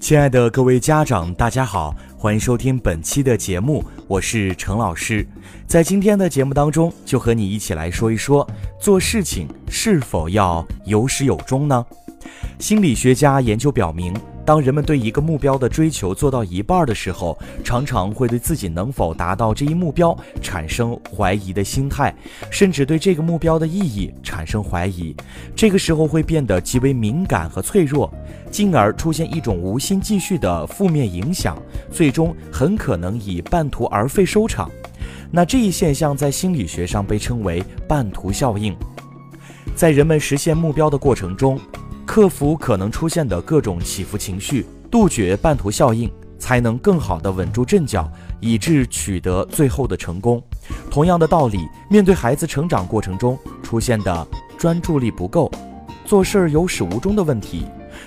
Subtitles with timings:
[0.00, 5.24] 亲爱的各位家长，大家好，欢迎收听本期的节目，我是程老师。
[5.66, 8.48] 在今天的节目当中，就和你一起来说一说，
[8.80, 11.84] 做事情是否要有始有终呢？
[12.58, 14.14] 心理学家研究表明。
[14.44, 22.12] 当人们对一个目标的追求做到一半的时候，常常会对自己能否达到这一目标产生怀疑的心态，
[22.50, 25.14] 甚至对这个目标的意义产生怀疑。
[25.54, 28.12] 这个时候会变得极为敏感和脆弱，
[28.50, 31.56] 进而出现一种无心继续的负面影响，
[31.90, 34.68] 最终很可能以半途而废收场。
[35.30, 38.74] 那这一现象在心理学上被称为半途效应。
[39.76, 41.58] 在人们实现目标的过程中，
[42.10, 46.10] 克服可能出现的各种起伏情绪，杜绝半途效应，
[46.40, 48.10] 才能更好的稳住阵脚，
[48.40, 50.42] 以致取得最后的成功。
[50.90, 54.26] 同样的道理，面对孩子成长过程中出现的
[54.58, 55.48] 专注力不够、
[56.04, 57.64] 做事儿有始无终的问题，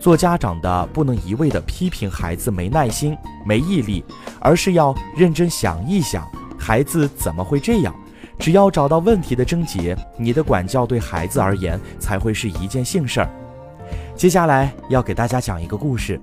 [0.00, 4.04] 做家长的不能一味的批评孩子没耐心、没毅力，
[4.40, 6.28] 而是要认真想一想，
[6.58, 7.94] 孩子怎么会这样？
[8.40, 13.30] 只要找到问题的症结，你的管教对孩子而言才会是一件幸事儿。
[14.16, 16.20] 接下来要给大家讲一个故事。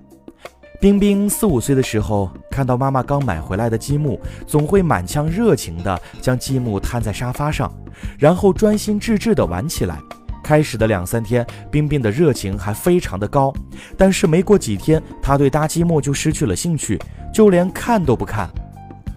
[0.79, 7.71] 冰冰四五岁的时候，看到妈妈刚买回来的积木，总会满腔热情地将积木摊在沙发上，
[8.17, 9.99] 然后专心致志地玩起来。
[10.43, 13.53] 开始的两三天，冰冰的热情还非常的高，
[13.95, 16.99] 但是没过几天，她对搭积木就失去了兴趣，
[17.31, 18.49] 就连看都不看。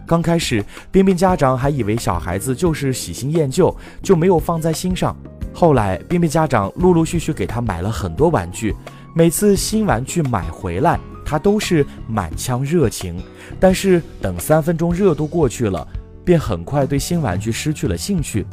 [0.07, 5.17] 刚开始，冰冰家长还以为小孩子就是喜新厌旧，就没有放在心上。
[5.53, 8.75] 后来，冰冰家长陆陆续续给他买了很多玩具，
[9.15, 13.23] 每次新玩具买回来，他都是满腔热情。
[13.59, 15.87] 但是等三分钟热度过去了，
[16.25, 18.45] 便很快对新玩具失去了兴趣。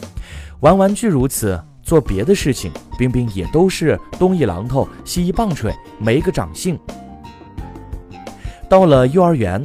[0.62, 6.80] 玩玩具如此，做别的事情，冰冰也都是东一榔头西一棒槌，没个长性。
[8.70, 9.62] 到了幼儿园。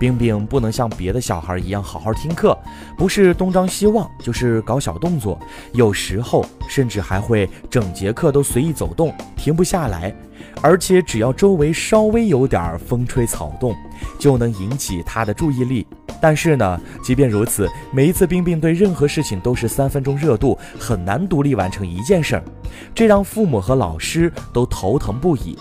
[0.00, 2.58] 冰冰不能像别的小孩一样好好听课，
[2.96, 5.38] 不是东张西望，就是搞小动作，
[5.74, 10.10] 有时候甚至还会整节课都随意走动，停不下来。
[10.62, 13.76] 而且只要周围稍微有点风吹草动，
[14.18, 15.86] 就能引起他的注意力。
[16.18, 22.44] 但是呢，即便如此，每一次冰冰对任何事情都是三分钟热度，很难独立完成一件事儿，
[22.94, 25.58] 这让父母和老师都头疼不已。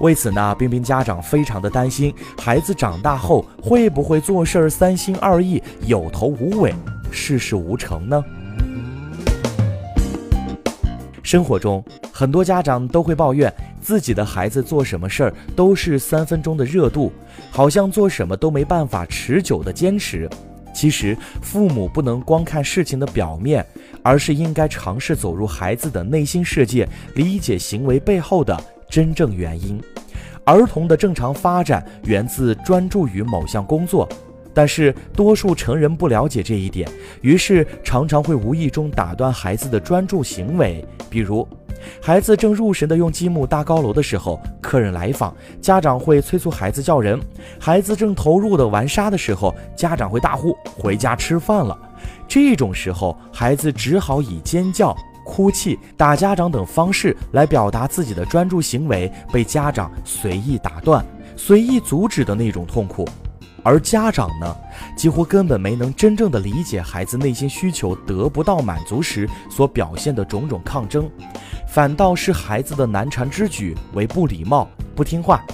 [0.00, 6.72] 为此呢，冰冰家长非常的担心，孩子长大后会不会做事儿三心二意、有头无尾、
[7.10, 8.24] 事事无成呢？
[11.22, 17.12] 生活中，很多家长都会抱怨自己的孩子做什么事儿都是三分钟的热度，
[17.50, 20.30] 好像做什么都没办法持久的坚持。
[20.72, 23.66] 其实，父母不能光看事情的表面，
[24.02, 28.56] 而是应该尝试走入孩子的内心世界，理解行为背后的。
[28.88, 29.80] 真正原因，
[30.44, 34.08] 儿童的正常发展源自专注于某项工作，
[34.54, 36.88] 但是多数成人不了解这一点，
[37.20, 40.84] 于是常常会无意中打断孩子的专注行为。
[41.10, 41.46] 比如，
[42.02, 47.18] 孩子正入神的用积木搭高楼的时候，客人来访，家长会催促孩子叫人；
[47.60, 51.78] 孩子正投入的玩沙的时候，家长会大呼回家吃饭了。
[52.26, 54.96] 这种时候，孩子只好以尖叫。
[55.28, 61.04] 哭泣、打家长等方式来表达自己的专注行为被家长随意打断、
[61.36, 63.06] 随意阻止的那种痛苦，
[63.62, 64.56] 而家长呢，
[64.96, 71.08] 几乎根本没能真正的理解孩子内心需求得不到满足时所表现的种种抗争，
[71.68, 74.66] 反倒是孩子的难缠之举为不礼貌、
[74.96, 75.44] 不听话。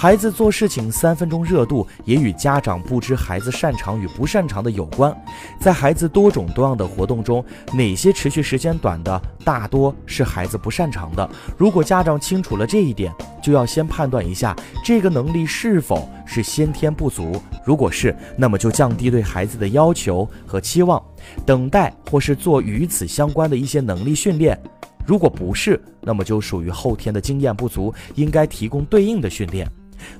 [0.00, 5.14] 孩子做事情三分钟热度，也与家长不知孩子擅长与不擅长的有关。
[5.60, 7.44] 在孩子多种多样的活动中，
[7.74, 11.30] 哪些持续时间短的，大多是孩子不擅长的。
[11.54, 13.12] 如果家长清楚了这一点，
[13.42, 17.38] 就要先判断一下这个能力是否是先天不足。
[17.62, 20.98] 如果是，那么就降低对孩子的要求和期望，
[21.44, 24.58] 等待或是做与此相关的一些能力训练。
[25.04, 29.70] 如果不是，那么就属于后天的经验不足，应该提供对应的训练。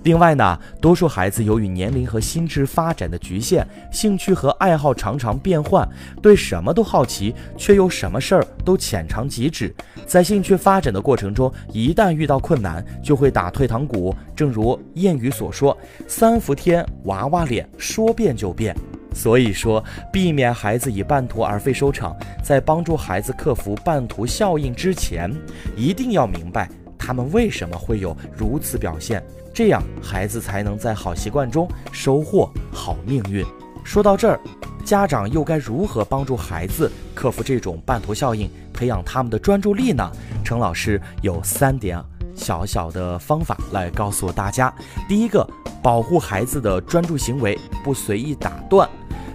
[0.03, 5.89] 另外呢，多数孩子由于年龄和心智发展的局限，兴趣和爱好常常变换，
[6.23, 9.75] 对什么都好奇，却又什么事儿都浅尝即止。
[10.07, 14.15] 在兴趣发展的过程中，一旦遇到困难，就会打退堂鼓。
[14.35, 15.77] 正如谚语所说
[16.09, 18.75] ：“三伏天，娃娃脸，说变就变。”
[19.13, 25.29] 所以说，避免孩子以半途而废收场，在帮助孩子克服半途效应之前，
[25.77, 29.25] 一定要明白他们为什么会有如此表现。
[29.55, 33.45] 这样，孩子才能在好习惯中收获好命运。
[33.83, 34.39] 说到这儿，
[34.85, 40.09] 家长又该如何帮助孩子克服这种半途效应，培养他们的专注力呢？
[40.45, 41.99] 程老师有三点
[42.35, 44.73] 小小的方法来告诉大家：
[45.09, 45.47] 第一个，
[45.83, 48.87] 保护孩子的专注行为，不随意打断；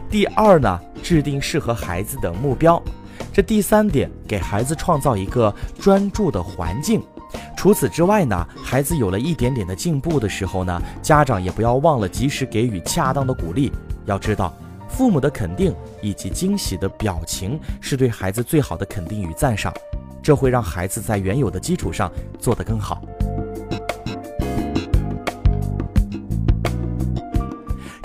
[0.10, 2.82] 第二呢，制定适合孩子的目标；
[3.34, 7.04] 这第三点，给孩子创造一个专注的环境。
[7.66, 13.72] 除此之外呢，孩子有了一点点的进步的时候呢，家长也不要忘了及时给予恰当的鼓励。
[14.06, 14.54] 要知道，
[14.88, 19.74] 父母的肯定以及惊喜的表情是对孩子最好的肯定与赞赏，
[20.22, 23.02] 这会让孩子在原有的基础上做得更好。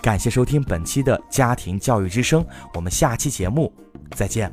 [0.00, 2.42] 感谢收听本期的家庭教育之声，
[2.72, 3.70] 我们下期节目
[4.16, 4.50] 再见。